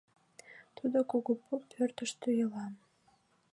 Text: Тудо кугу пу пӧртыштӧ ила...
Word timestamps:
Тудо 0.77 0.97
кугу 1.09 1.33
пу 1.43 1.53
пӧртыштӧ 1.71 2.27
ила... 2.43 2.67